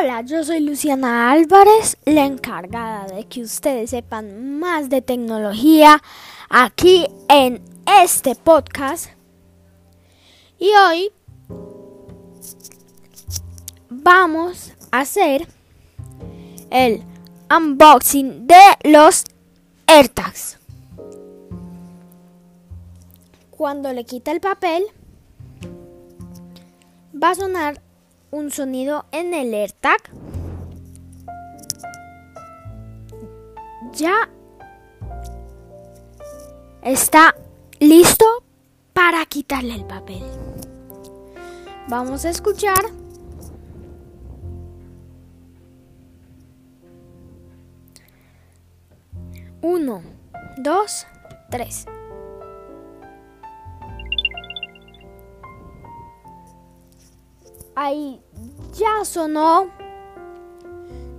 Hola, 0.00 0.22
yo 0.22 0.42
soy 0.44 0.60
Luciana 0.60 1.30
Álvarez, 1.30 1.98
la 2.06 2.24
encargada 2.24 3.04
de 3.06 3.24
que 3.24 3.42
ustedes 3.42 3.90
sepan 3.90 4.58
más 4.58 4.88
de 4.88 5.02
tecnología 5.02 6.02
aquí 6.48 7.06
en 7.28 7.62
este 8.02 8.34
podcast. 8.34 9.10
Y 10.58 10.70
hoy 10.70 11.12
vamos 13.90 14.72
a 14.90 15.00
hacer 15.00 15.46
el 16.70 17.02
unboxing 17.54 18.46
de 18.46 18.90
los 18.90 19.24
AirTags. 19.86 20.58
Cuando 23.50 23.92
le 23.92 24.04
quita 24.04 24.32
el 24.32 24.40
papel, 24.40 24.82
va 27.22 27.30
a 27.30 27.34
sonar 27.34 27.89
un 28.30 28.50
sonido 28.50 29.06
en 29.12 29.34
el 29.34 29.52
AirTag. 29.52 30.00
Ya 33.92 34.28
está 36.82 37.34
listo 37.78 38.24
para 38.92 39.24
quitarle 39.26 39.74
el 39.74 39.84
papel. 39.84 40.22
Vamos 41.88 42.24
a 42.24 42.30
escuchar. 42.30 42.84
Uno, 49.62 50.02
dos, 50.58 51.06
tres. 51.50 51.86
Ahí 57.80 58.20
ya 58.74 59.06
sonó 59.06 59.70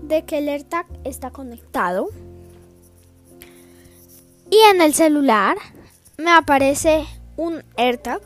de 0.03 0.23
que 0.25 0.37
el 0.37 0.47
AirTag 0.47 0.85
está 1.03 1.31
conectado. 1.31 2.09
Y 4.51 4.57
en 4.69 4.81
el 4.81 4.93
celular 4.93 5.57
me 6.17 6.29
aparece 6.31 7.05
un 7.35 7.63
AirTag. 7.77 8.21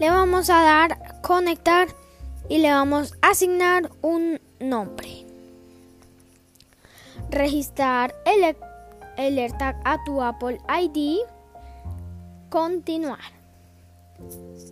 Le 0.00 0.10
vamos 0.10 0.50
a 0.50 0.62
dar 0.62 1.20
conectar 1.22 1.86
y 2.48 2.58
le 2.58 2.72
vamos 2.72 3.14
a 3.22 3.30
asignar 3.30 3.88
un 4.02 4.40
nombre. 4.58 5.24
Registrar 7.30 8.16
el, 8.26 8.56
el 9.16 9.38
AirTag 9.38 9.80
a 9.84 10.02
tu 10.02 10.20
Apple 10.20 10.58
ID. 10.68 11.20
Continuar. 12.48 13.20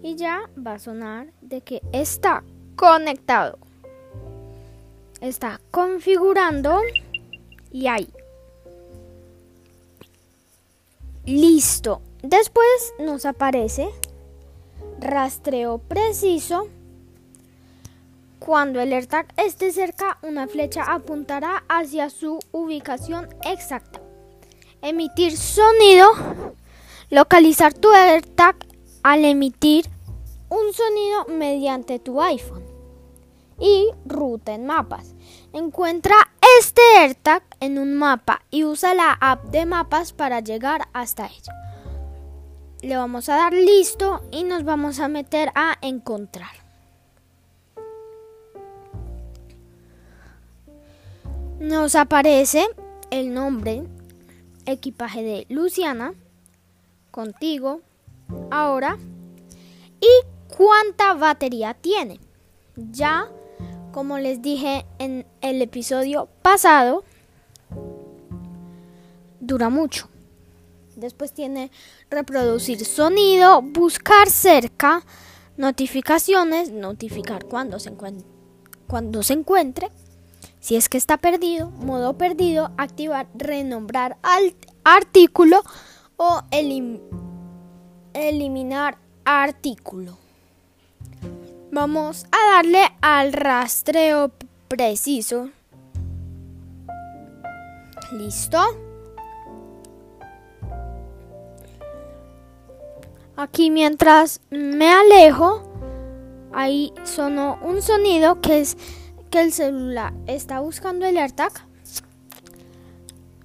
Y 0.03 0.17
ya 0.17 0.51
va 0.59 0.75
a 0.75 0.79
sonar 0.81 1.33
de 1.43 1.61
que 1.61 1.81
está 1.93 2.43
conectado. 2.77 3.59
Está 5.21 5.61
configurando 5.71 6.81
y 7.71 7.87
ahí. 7.87 8.09
Listo. 11.25 12.03
Después 12.23 12.95
nos 12.99 13.25
aparece 13.27 13.89
rastreo 14.99 15.79
preciso. 15.79 16.69
Cuando 18.39 18.81
el 18.81 18.93
AirTag 18.93 19.33
esté 19.37 19.73
cerca, 19.73 20.19
una 20.23 20.49
flecha 20.49 20.83
apuntará 20.83 21.63
hacia 21.69 22.11
su 22.11 22.41
ubicación 22.51 23.29
exacta. 23.45 24.01
Emitir 24.81 25.37
sonido. 25.37 26.09
Localizar 27.11 27.73
tu 27.73 27.93
AirTag 27.93 28.57
al 29.03 29.25
emitir 29.25 29.87
un 30.53 30.75
sonido 30.75 31.25
mediante 31.29 31.99
tu 31.99 32.21
iPhone 32.21 32.63
y 33.59 33.89
ruta 34.05 34.53
en 34.53 34.67
mapas. 34.67 35.15
Encuentra 35.55 36.15
este 36.59 36.83
AirTag 36.99 37.43
en 37.61 37.79
un 37.79 37.95
mapa 37.95 38.43
y 38.51 38.65
usa 38.65 38.95
la 38.95 39.13
app 39.13 39.45
de 39.47 39.65
mapas 39.65 40.13
para 40.13 40.41
llegar 40.41 40.89
hasta 40.93 41.27
ella. 41.27 41.55
Le 42.83 42.97
vamos 42.97 43.31
a 43.31 43.37
dar 43.37 43.55
listo 43.55 44.21
y 44.31 44.45
nos 44.45 44.65
vamos 44.65 45.01
a 45.01 45.09
meter 45.09 45.51
a 45.55 45.79
encontrar. 45.81 46.51
Nos 51.61 51.95
aparece 51.95 52.69
el 53.11 53.33
nombre, 53.33 53.85
equipaje 54.67 55.23
de 55.23 55.47
Luciana, 55.49 56.13
contigo, 57.11 57.81
ahora 58.51 58.99
y 60.01 60.32
cuánta 60.57 61.15
batería 61.15 61.75
tiene. 61.75 62.21
Ya, 62.77 63.29
como 63.93 64.19
les 64.19 64.43
dije 64.43 64.87
en 64.99 65.27
el 65.41 65.61
episodio 65.63 66.29
pasado, 66.43 67.05
dura 69.41 69.69
mucho. 69.69 70.09
Después 70.97 71.33
tiene 71.33 71.71
reproducir 72.11 72.85
sonido, 72.85 73.63
buscar 73.63 74.29
cerca, 74.29 75.03
notificaciones, 75.57 76.71
notificar 76.71 77.47
cuando 77.47 77.79
se, 77.79 77.91
encuentre, 79.33 79.91
si 80.61 80.77
es 80.77 80.89
que 80.89 80.99
está 80.99 81.17
perdido, 81.17 81.71
modo 81.71 82.17
perdido, 82.17 82.71
activar, 82.77 83.27
renombrar 83.35 84.17
al 84.23 84.55
artículo 84.85 85.63
o 86.17 86.43
eliminar 88.13 88.99
artículo. 89.25 90.22
Vamos 91.75 92.27
a 92.31 92.57
darle 92.57 92.87
al 93.01 93.33
rastreo 93.33 94.31
preciso. 94.69 95.49
¿Listo? 98.13 98.59
Aquí 103.37 103.71
mientras 103.71 104.43
me 104.51 104.93
alejo, 104.93 105.63
ahí 106.53 106.93
sonó 107.05 107.59
un 107.63 107.81
sonido 107.81 108.43
que 108.43 108.61
es 108.61 108.77
que 109.31 109.41
el 109.41 109.51
celular 109.51 110.13
está 110.27 110.61
buscando 110.61 111.07
el 111.07 111.17
AirTag. 111.17 111.53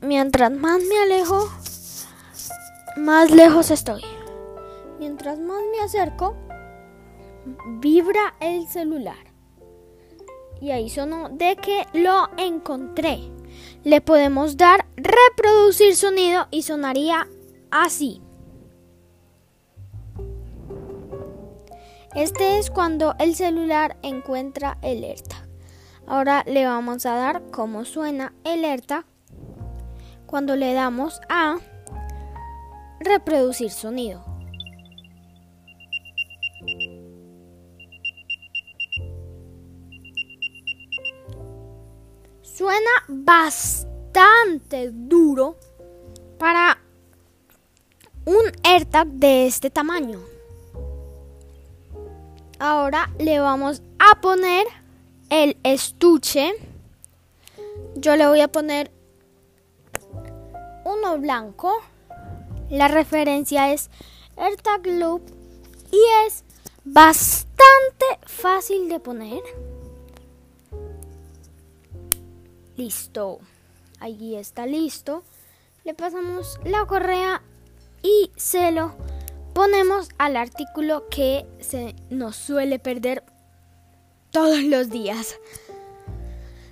Mientras 0.01 0.51
más 0.51 0.81
me 0.81 0.99
alejo, 1.01 1.49
más 2.97 3.31
lejos 3.31 3.71
estoy. 3.71 4.01
Mientras 4.99 5.39
más 5.39 5.61
me 5.71 5.79
acerco, 5.79 6.35
vibra 7.80 8.35
el 8.40 8.68
celular. 8.68 9.34
Y 10.62 10.72
ahí 10.72 10.90
sonó 10.90 11.30
de 11.30 11.56
que 11.56 11.85
lo 11.94 12.30
encontré. 12.38 13.19
Le 13.84 14.02
podemos 14.02 14.58
dar 14.58 14.85
reproducir 14.96 15.96
sonido 15.96 16.47
y 16.52 16.63
sonaría 16.63 17.28
así. 17.72 18.22
Este 22.16 22.58
es 22.58 22.72
cuando 22.72 23.16
el 23.19 23.35
celular 23.35 23.97
encuentra 24.02 24.78
el 24.81 25.03
AirTag. 25.03 25.47
Ahora 26.08 26.44
le 26.47 26.66
vamos 26.66 27.06
a 27.06 27.14
dar 27.14 27.44
cómo 27.52 27.85
suena 27.85 28.34
el 28.44 28.66
AirTag 28.66 29.06
cuando 30.25 30.56
le 30.56 30.74
damos 30.74 31.22
a 31.29 31.58
reproducir 33.00 33.69
sonido. 33.69 34.36
Suena 42.57 42.90
bastante 43.07 44.90
duro 44.91 45.57
para 46.40 46.79
un 48.26 48.52
AirTag 48.64 49.05
de 49.09 49.46
este 49.46 49.70
tamaño. 49.70 50.20
Ahora 52.58 53.11
le 53.20 53.40
vamos 53.40 53.84
a 53.99 54.20
poner 54.22 54.66
el 55.29 55.55
estuche. 55.61 56.55
Yo 57.93 58.16
le 58.16 58.26
voy 58.26 58.41
a 58.41 58.47
poner 58.47 58.90
uno 60.84 61.20
blanco. 61.20 61.72
La 62.72 62.87
referencia 62.87 63.72
es 63.72 63.91
AirTag 64.35 64.87
Loop 64.87 65.22
y 65.91 65.99
es 66.26 66.43
bastante 66.84 68.05
fácil 68.26 68.90
de 68.90 68.99
poner. 68.99 69.43
Listo. 72.78 73.40
Allí 74.00 74.35
está 74.35 74.66
listo. 74.66 75.24
Le 75.84 75.94
pasamos 75.96 76.59
la 76.64 76.85
correa 76.85 77.41
y 78.03 78.32
se 78.35 78.72
lo 78.72 78.96
ponemos 79.53 80.09
al 80.20 80.38
artículo 80.38 81.09
que 81.09 81.47
se 81.59 81.96
nos 82.12 82.35
suele 82.35 82.78
perder 82.78 83.24
todos 84.29 84.62
los 84.62 84.91
días. 84.91 85.40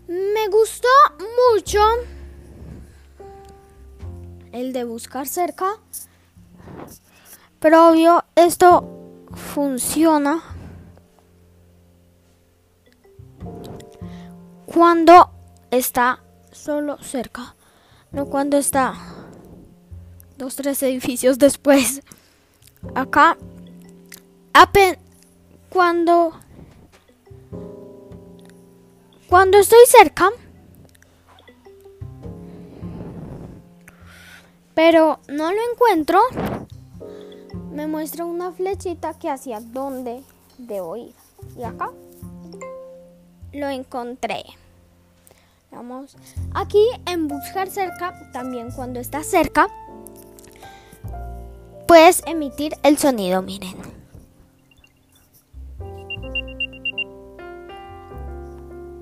Me 0.07 0.48
gustó 0.50 0.88
mucho 1.54 1.80
el 4.52 4.72
de 4.72 4.84
buscar 4.84 5.28
cerca. 5.28 5.80
Pero 7.60 7.90
obvio, 7.90 8.24
esto 8.36 9.25
funciona 9.34 10.44
cuando 14.68 15.34
está 15.77 16.24
solo 16.51 16.98
cerca, 17.01 17.56
no 18.12 18.25
cuando 18.27 18.57
está 18.57 18.95
dos, 20.38 20.56
tres 20.56 20.81
edificios 20.83 21.38
después. 21.38 22.01
Acá, 22.94 23.38
cuando, 25.75 26.31
cuando 29.27 29.57
estoy 29.57 29.86
cerca, 29.88 30.31
pero 34.74 35.19
no 35.28 35.51
lo 35.51 35.57
encuentro, 35.74 36.19
me 37.71 37.88
muestra 37.88 38.24
una 38.24 38.54
flechita 38.54 39.19
que 39.19 39.30
hacia 39.30 39.60
dónde 39.60 40.24
debo 40.57 40.95
ir. 40.95 41.13
Y 41.57 41.63
acá 41.63 41.92
lo 43.51 43.68
encontré. 43.68 44.45
Aquí 46.54 46.86
en 47.06 47.27
buscar 47.27 47.69
cerca, 47.69 48.13
también 48.31 48.72
cuando 48.72 49.00
está 49.00 49.24
cerca, 49.24 49.68
puedes 51.88 52.24
emitir 52.25 52.74
el 52.83 52.98
sonido, 52.98 53.42
miren. 53.42 53.75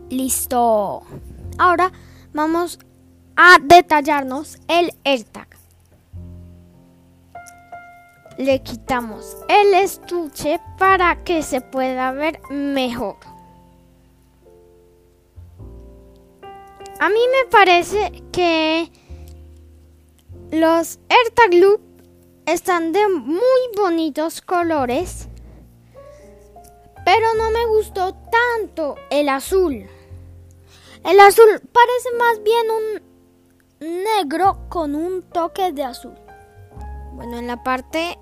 Listo. 0.09 1.03
Ahora 1.57 1.91
vamos 2.33 2.79
a 3.35 3.57
detallarnos 3.61 4.57
el 4.67 4.93
AirTag. 5.03 5.47
Le 8.37 8.63
quitamos 8.63 9.37
el 9.47 9.75
estuche 9.75 10.59
para 10.79 11.23
que 11.23 11.43
se 11.43 11.61
pueda 11.61 12.11
ver 12.11 12.39
mejor. 12.49 13.32
A 17.03 17.09
mí 17.09 17.19
me 17.19 17.49
parece 17.51 18.23
que 18.31 18.89
los 20.51 20.99
AirTag 21.09 21.81
están 22.45 22.93
de 22.93 23.09
muy 23.09 23.41
bonitos 23.75 24.39
colores, 24.39 25.27
pero 27.03 27.25
no 27.37 27.51
me 27.51 27.65
gustó 27.65 28.13
tanto 28.13 28.95
el 29.09 29.27
azul. 29.27 29.85
El 31.03 31.19
azul 31.19 31.59
parece 31.73 32.09
más 32.17 32.41
bien 32.41 32.67
un 32.71 34.03
negro 34.05 34.59
con 34.69 34.95
un 34.95 35.23
toque 35.23 35.73
de 35.73 35.83
azul. 35.83 36.15
Bueno, 37.15 37.37
en 37.37 37.47
la 37.47 37.61
parte, 37.63 38.17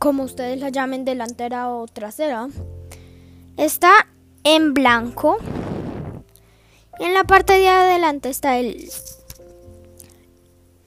como 0.00 0.24
ustedes 0.24 0.58
la 0.58 0.70
llamen, 0.70 1.04
delantera 1.04 1.70
o 1.70 1.86
trasera, 1.86 2.48
está 3.56 4.08
en 4.42 4.74
blanco. 4.74 5.38
Y 6.98 7.04
en 7.04 7.14
la 7.14 7.24
parte 7.24 7.54
de 7.54 7.68
adelante 7.68 8.28
está 8.28 8.58
el 8.58 8.90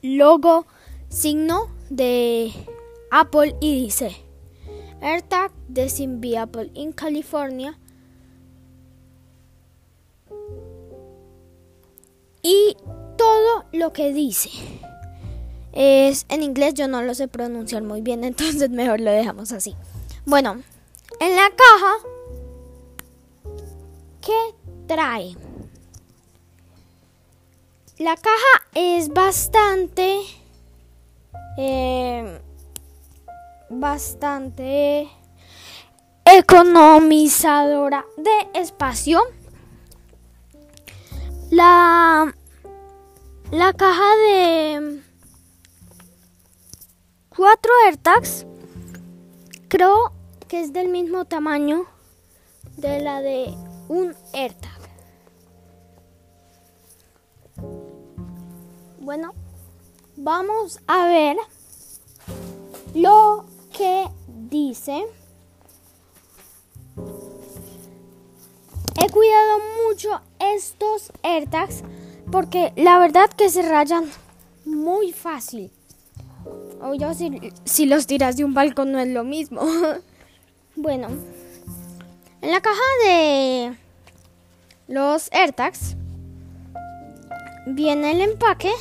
logo, 0.01 0.65
signo 1.09 1.69
de 1.89 2.51
Apple 3.11 3.55
y 3.59 3.83
dice 3.83 4.15
AirTag 5.01 5.51
de 5.67 5.89
Simbi 5.89 6.35
Apple 6.35 6.71
in 6.73 6.91
California. 6.91 7.77
Y 12.43 12.75
todo 13.17 13.65
lo 13.71 13.93
que 13.93 14.13
dice 14.13 14.49
es 15.73 16.25
en 16.29 16.43
inglés, 16.43 16.73
yo 16.73 16.87
no 16.87 17.01
lo 17.01 17.13
sé 17.13 17.27
pronunciar 17.27 17.83
muy 17.83 18.01
bien, 18.01 18.23
entonces 18.25 18.69
mejor 18.69 18.99
lo 18.99 19.11
dejamos 19.11 19.51
así. 19.51 19.75
Bueno, 20.25 20.61
en 21.19 21.35
la 21.35 21.49
caja 21.49 22.11
¿Qué 24.21 24.55
trae? 24.87 25.35
La 28.01 28.15
caja 28.15 28.63
es 28.73 29.09
bastante... 29.09 30.21
Eh, 31.55 32.41
bastante 33.69 35.07
economizadora 36.25 38.03
de 38.17 38.59
espacio. 38.59 39.21
La, 41.51 42.33
la 43.51 43.73
caja 43.73 44.15
de 44.15 45.03
cuatro 47.29 47.71
AirTags 47.85 48.47
creo 49.67 50.11
que 50.47 50.61
es 50.61 50.73
del 50.73 50.87
mismo 50.87 51.25
tamaño 51.25 51.85
de 52.77 52.99
la 52.99 53.21
de 53.21 53.53
un 53.89 54.15
AirTag. 54.33 54.80
Bueno, 59.11 59.33
vamos 60.15 60.79
a 60.87 61.05
ver 61.05 61.35
lo 62.95 63.43
que 63.75 64.05
dice. 64.49 65.03
He 68.95 69.09
cuidado 69.09 69.59
mucho 69.85 70.21
estos 70.39 71.11
AirTags 71.23 71.83
porque 72.31 72.71
la 72.77 72.99
verdad 72.99 73.29
que 73.31 73.49
se 73.49 73.63
rayan 73.63 74.05
muy 74.63 75.11
fácil. 75.11 75.73
O 76.81 76.93
yo 76.93 77.13
si, 77.13 77.51
si 77.65 77.87
los 77.87 78.07
tiras 78.07 78.37
de 78.37 78.45
un 78.45 78.53
balcón 78.53 78.93
no 78.93 78.99
es 78.99 79.09
lo 79.09 79.25
mismo. 79.25 79.59
bueno, 80.77 81.09
en 82.39 82.49
la 82.49 82.61
caja 82.61 82.79
de 83.03 83.75
los 84.87 85.29
AirTags 85.33 85.97
viene 87.65 88.11
el 88.11 88.21
empaque 88.21 88.71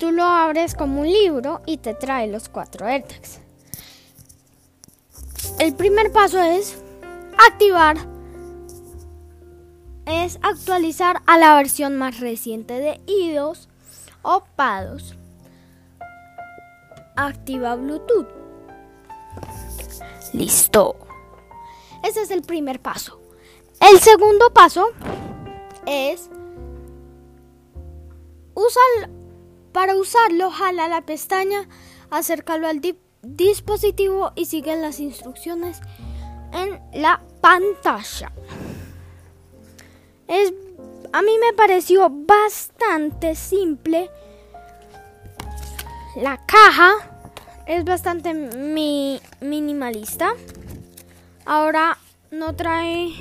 tú 0.00 0.10
lo 0.12 0.24
abres 0.24 0.74
como 0.74 1.02
un 1.02 1.06
libro 1.06 1.60
y 1.66 1.76
te 1.76 1.94
trae 1.94 2.26
los 2.26 2.48
cuatro 2.48 2.86
AirTags. 2.86 3.40
El 5.58 5.74
primer 5.74 6.10
paso 6.10 6.40
es 6.40 6.82
activar, 7.46 7.98
es 10.06 10.38
actualizar 10.42 11.20
a 11.26 11.36
la 11.36 11.54
versión 11.54 11.96
más 11.98 12.18
reciente 12.18 12.80
de 12.80 13.00
iOS 13.06 13.68
o 14.22 14.42
PADOS. 14.56 15.16
Activa 17.14 17.76
Bluetooth. 17.76 18.28
Listo. 20.32 20.96
Ese 22.02 22.22
es 22.22 22.30
el 22.30 22.40
primer 22.40 22.80
paso. 22.80 23.20
El 23.80 24.00
segundo 24.00 24.50
paso 24.50 24.88
es 25.84 26.30
para 29.72 29.96
usarlo, 29.96 30.50
jala 30.50 30.88
la 30.88 31.02
pestaña, 31.02 31.68
acércalo 32.10 32.66
al 32.66 32.80
dispositivo 33.22 34.32
y 34.34 34.46
sigue 34.46 34.76
las 34.76 35.00
instrucciones 35.00 35.80
en 36.52 36.80
la 37.00 37.20
pantalla. 37.40 38.32
Es, 40.26 40.52
a 41.12 41.22
mí 41.22 41.32
me 41.38 41.52
pareció 41.54 42.10
bastante 42.10 43.34
simple. 43.34 44.10
La 46.16 46.44
caja 46.46 46.92
es 47.66 47.84
bastante 47.84 48.34
minimalista. 49.40 50.34
Ahora 51.44 51.98
no 52.30 52.54
trae 52.54 53.12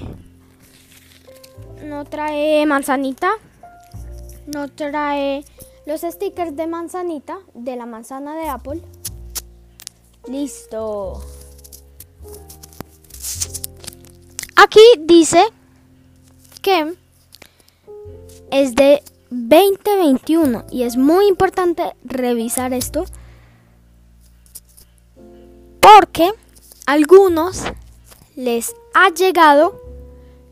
no 1.83 2.05
trae 2.05 2.65
manzanita, 2.65 3.31
no 4.47 4.67
trae 4.67 5.45
los 5.85 6.01
stickers 6.01 6.55
de 6.55 6.67
manzanita 6.67 7.39
de 7.53 7.75
la 7.75 7.85
manzana 7.85 8.35
de 8.35 8.47
Apple. 8.47 8.81
Listo. 10.27 11.23
Aquí 14.55 14.81
dice 14.99 15.43
que 16.61 16.95
es 18.51 18.75
de 18.75 19.01
2021 19.31 20.65
y 20.71 20.83
es 20.83 20.97
muy 20.97 21.27
importante 21.27 21.95
revisar 22.03 22.73
esto 22.73 23.05
porque 25.79 26.31
algunos 26.85 27.63
les 28.35 28.75
ha 28.93 29.09
llegado 29.09 29.79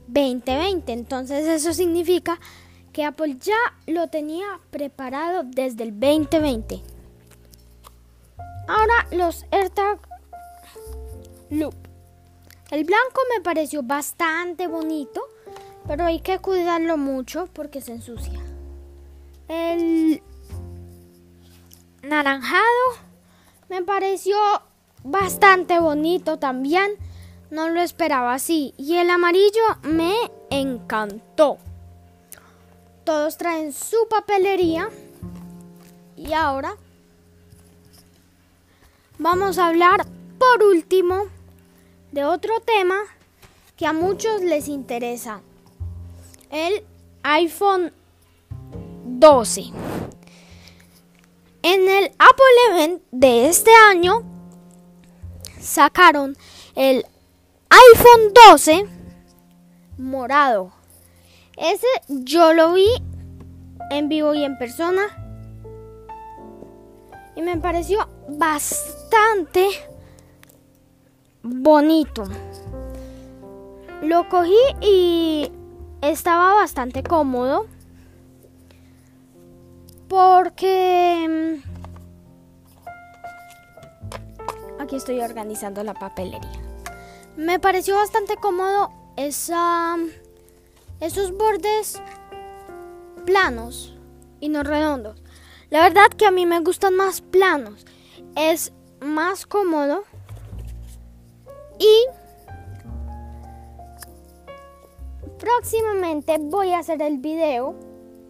2020. 0.07 0.91
Entonces 0.91 1.47
eso 1.47 1.73
significa 1.73 2.39
que 2.97 3.05
Apple 3.05 3.37
ya 3.39 3.59
lo 3.85 4.07
tenía 4.07 4.59
preparado 4.71 5.43
desde 5.43 5.83
el 5.83 5.91
2020. 5.91 6.81
Ahora 8.67 9.05
los 9.11 9.45
AirTag 9.51 9.99
Loop. 11.51 11.75
El 12.71 12.85
blanco 12.85 13.21
me 13.35 13.43
pareció 13.43 13.83
bastante 13.83 14.65
bonito, 14.65 15.21
pero 15.87 16.05
hay 16.05 16.21
que 16.21 16.39
cuidarlo 16.39 16.97
mucho 16.97 17.47
porque 17.53 17.81
se 17.81 17.91
ensucia. 17.91 18.41
El 19.47 20.23
naranjado 22.01 22.63
me 23.69 23.83
pareció 23.83 24.35
bastante 25.03 25.77
bonito 25.77 26.39
también, 26.39 26.93
No 27.51 27.69
lo 27.69 27.79
esperaba 27.79 28.33
así. 28.33 28.73
Y 28.75 28.95
el 28.95 29.11
amarillo 29.11 29.61
me 29.83 30.15
encantó. 30.49 31.59
Todos 33.07 33.37
traen 33.37 33.71
su 33.71 34.09
papelería. 34.09 34.89
Y 36.17 36.33
ahora 36.33 36.75
vamos 39.17 39.57
a 39.57 39.67
hablar 39.67 40.05
por 40.37 40.61
último 40.61 41.27
de 42.11 42.25
otro 42.25 42.59
tema 42.59 42.97
que 43.77 43.85
a 43.85 43.93
muchos 43.93 44.41
les 44.41 44.67
interesa. 44.67 45.39
El 46.49 46.83
iPhone 47.23 47.93
12. 49.05 49.71
En 51.61 51.87
el 51.87 52.11
Apple 52.19 52.57
Event 52.71 53.03
de 53.11 53.47
este 53.47 53.73
año 53.73 54.23
sacaron 55.61 56.35
el 56.75 57.05
iPhone 57.69 58.33
12 58.49 58.85
morado. 59.97 60.76
Ese 61.57 61.87
yo 62.07 62.53
lo 62.53 62.73
vi 62.73 62.87
en 63.89 64.09
vivo 64.09 64.33
y 64.33 64.43
en 64.43 64.57
persona. 64.57 65.03
Y 67.35 67.41
me 67.41 67.57
pareció 67.57 68.07
bastante 68.29 69.67
bonito. 71.43 72.23
Lo 74.01 74.29
cogí 74.29 74.55
y 74.81 75.51
estaba 76.01 76.55
bastante 76.55 77.03
cómodo. 77.03 77.67
Porque... 80.07 81.27
Mm, 81.27 81.77
aquí 84.81 84.95
estoy 84.95 85.19
organizando 85.19 85.83
la 85.83 85.93
papelería. 85.93 86.61
Me 87.35 87.59
pareció 87.59 87.95
bastante 87.95 88.35
cómodo 88.37 88.91
esa, 89.15 89.97
esos 90.99 91.31
bordes 91.37 92.01
planos 93.25 93.95
y 94.39 94.49
no 94.49 94.63
redondos. 94.63 95.21
La 95.69 95.81
verdad 95.81 96.07
que 96.15 96.25
a 96.25 96.31
mí 96.31 96.45
me 96.45 96.59
gustan 96.61 96.95
más 96.95 97.21
planos. 97.21 97.85
Es 98.35 98.71
más 99.01 99.45
cómodo. 99.45 100.03
Y 101.79 102.05
próximamente 105.37 106.37
voy 106.39 106.71
a 106.71 106.79
hacer 106.79 107.01
el 107.01 107.17
video 107.17 107.75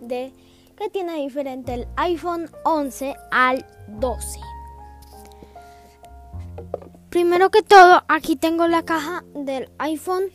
de 0.02 0.34
que 0.76 0.90
tiene 0.90 1.16
diferente 1.16 1.74
el 1.74 1.88
iPhone 1.96 2.50
11 2.64 3.16
al 3.32 3.66
12. 3.88 4.40
Primero 7.10 7.50
que 7.50 7.64
todo, 7.64 8.04
aquí 8.08 8.36
tengo 8.36 8.68
la 8.68 8.84
caja 8.84 9.24
del 9.34 9.72
iPhone 9.80 10.26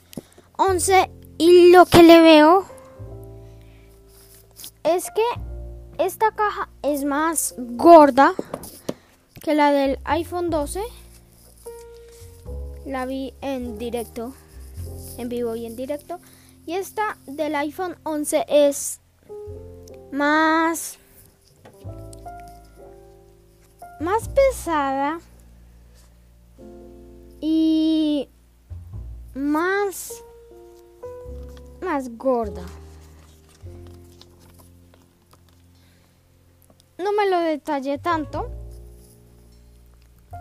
11 0.57 1.11
y 1.43 1.73
lo 1.73 1.87
que 1.87 2.05
le 2.05 2.21
veo 2.21 2.65
es 4.85 5.11
que 5.11 6.05
esta 6.05 6.31
caja 6.31 6.69
es 6.83 7.05
más 7.05 7.57
gorda 7.59 8.35
que 9.43 9.57
la 9.57 9.73
del 9.73 9.99
iPhone 10.05 10.51
12. 10.51 10.81
La 12.87 13.07
vi 13.07 13.35
en 13.41 13.77
directo, 13.77 14.35
en 15.19 15.29
vivo 15.29 15.57
y 15.57 15.67
en 15.67 15.75
directo. 15.75 16.21
Y 16.65 16.75
esta 16.75 17.19
del 17.27 17.57
iPhone 17.57 17.97
11 18.05 18.45
es 18.49 19.01
más 20.13 20.97
más 23.99 24.29
pesada 24.29 25.21
y 27.41 28.29
más 29.35 30.23
gorda. 32.11 32.63
No 36.99 37.13
me 37.13 37.29
lo 37.31 37.41
detallé 37.41 37.99
tanto. 37.99 38.51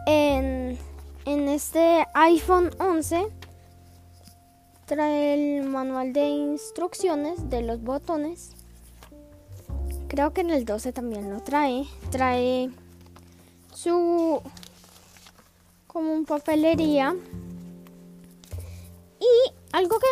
En, 0.07 0.77
en 1.25 1.47
este 1.47 2.05
iPhone 2.13 2.71
11 2.79 3.27
trae 4.85 5.33
el 5.33 5.67
manual 5.67 6.11
de 6.11 6.27
instrucciones 6.27 7.49
de 7.49 7.61
los 7.61 7.81
botones 7.81 8.55
Creo 10.11 10.33
que 10.33 10.41
en 10.41 10.49
el 10.49 10.65
12 10.65 10.91
también 10.91 11.29
lo 11.29 11.39
trae. 11.39 11.85
Trae 12.09 12.69
su 13.73 14.41
como 15.87 16.11
un 16.11 16.25
papelería. 16.25 17.15
Y 19.21 19.53
algo 19.71 19.97
que 19.99 20.07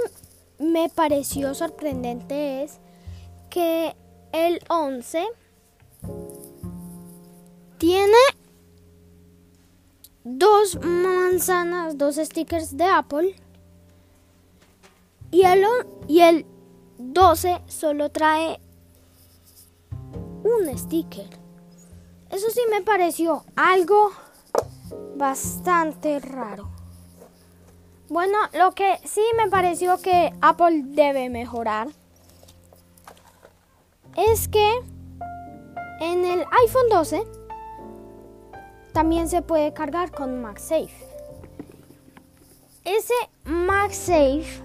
me 0.59 0.89
pareció 0.89 1.53
sorprendente 1.53 2.63
es 2.63 2.79
que 3.49 3.95
el 4.31 4.59
11 4.69 5.25
tiene 7.77 8.17
dos 10.23 10.77
manzanas, 10.83 11.97
dos 11.97 12.17
stickers 12.17 12.77
de 12.77 12.85
Apple. 12.85 13.35
Y 15.31 15.43
el, 15.43 15.63
y 16.07 16.21
el 16.21 16.45
12 16.97 17.61
solo 17.67 18.09
trae 18.09 18.59
un 20.43 20.77
sticker. 20.77 21.29
Eso 22.29 22.49
sí 22.51 22.61
me 22.69 22.81
pareció 22.81 23.43
algo 23.55 24.11
bastante 25.15 26.19
raro. 26.19 26.78
Bueno, 28.09 28.37
lo 28.53 28.71
que 28.71 28.99
sí 29.05 29.21
me 29.37 29.49
pareció 29.49 30.01
que 30.01 30.33
Apple 30.41 30.81
debe 30.83 31.29
mejorar 31.29 31.89
es 34.17 34.47
que 34.47 34.67
en 35.99 36.25
el 36.25 36.39
iPhone 36.63 36.89
12 36.89 37.23
también 38.93 39.29
se 39.29 39.43
puede 39.43 39.73
cargar 39.73 40.11
con 40.11 40.41
MagSafe. 40.41 40.89
Ese 42.83 43.13
MagSafe 43.45 44.63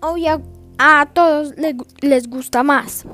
obviamente 0.00 0.60
a 0.78 1.06
todos 1.12 1.52
les, 2.00 2.26
gusta 2.30 2.62
más. 2.62 3.04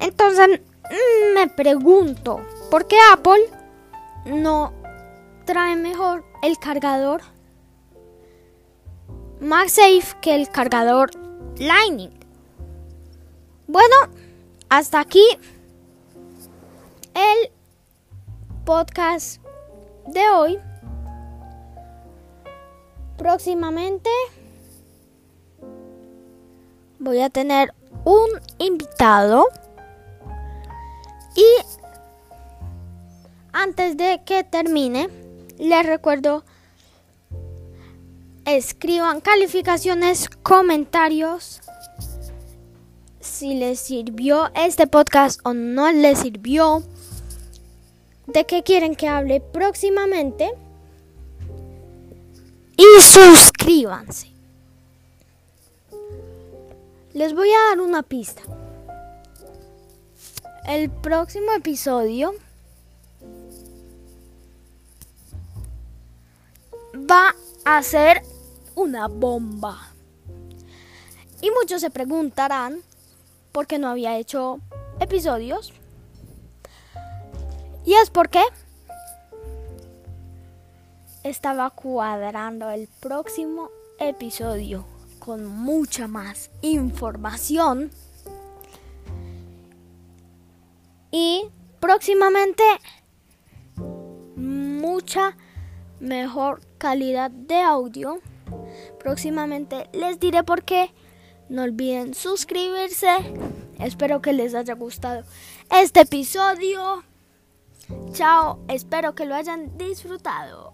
Entonces 0.00 0.60
mm, 0.90 1.34
me 1.34 1.46
pregunto, 1.46 2.40
¿por 2.68 2.88
qué 2.88 2.96
Apple 3.12 3.55
no 4.26 4.72
trae 5.44 5.76
mejor 5.76 6.24
el 6.42 6.58
cargador 6.58 7.22
MagSafe 9.40 10.16
que 10.20 10.34
el 10.34 10.48
cargador 10.48 11.10
Lightning? 11.58 12.10
Bueno, 13.66 13.94
hasta 14.68 15.00
aquí 15.00 15.24
el 17.14 17.50
podcast 18.64 19.40
de 20.06 20.28
hoy. 20.30 20.58
Próximamente 23.16 24.10
voy 26.98 27.20
a 27.20 27.30
tener 27.30 27.72
un 28.04 28.28
invitado 28.58 29.46
y 31.34 31.44
antes 33.56 33.96
de 33.96 34.20
que 34.26 34.44
termine 34.44 35.08
les 35.58 35.86
recuerdo 35.86 36.44
escriban 38.44 39.20
calificaciones, 39.22 40.28
comentarios 40.42 41.62
si 43.20 43.54
les 43.54 43.80
sirvió 43.80 44.50
este 44.54 44.86
podcast 44.86 45.40
o 45.44 45.54
no 45.54 45.90
les 45.90 46.18
sirvió, 46.18 46.82
de 48.26 48.44
qué 48.44 48.62
quieren 48.62 48.94
que 48.94 49.08
hable 49.08 49.40
próximamente 49.40 50.50
y 52.76 53.02
suscríbanse. 53.02 54.32
Les 57.14 57.34
voy 57.34 57.48
a 57.48 57.70
dar 57.70 57.80
una 57.80 58.02
pista. 58.02 58.42
El 60.66 60.90
próximo 60.90 61.52
episodio 61.52 62.34
va 67.10 67.34
a 67.64 67.82
ser 67.82 68.22
una 68.74 69.08
bomba. 69.08 69.92
Y 71.40 71.50
muchos 71.50 71.80
se 71.80 71.90
preguntarán 71.90 72.80
por 73.52 73.66
qué 73.66 73.78
no 73.78 73.88
había 73.88 74.16
hecho 74.16 74.60
episodios. 75.00 75.72
Y 77.84 77.94
es 77.94 78.10
porque 78.10 78.42
estaba 81.22 81.70
cuadrando 81.70 82.70
el 82.70 82.88
próximo 83.00 83.70
episodio 83.98 84.84
con 85.18 85.46
mucha 85.46 86.08
más 86.08 86.50
información. 86.62 87.90
Y 91.10 91.48
próximamente 91.80 92.64
mucha 94.36 95.36
mejor 96.00 96.60
calidad 96.78 97.30
de 97.30 97.60
audio. 97.60 98.20
Próximamente 98.98 99.88
les 99.92 100.18
diré 100.18 100.42
por 100.42 100.64
qué. 100.64 100.92
No 101.48 101.62
olviden 101.62 102.14
suscribirse. 102.14 103.08
Espero 103.78 104.20
que 104.20 104.32
les 104.32 104.54
haya 104.54 104.74
gustado 104.74 105.24
este 105.70 106.00
episodio. 106.00 107.04
Chao, 108.12 108.58
espero 108.68 109.14
que 109.14 109.26
lo 109.26 109.34
hayan 109.34 109.76
disfrutado. 109.78 110.65